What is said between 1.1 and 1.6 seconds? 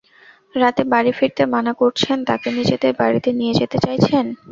ফিরতে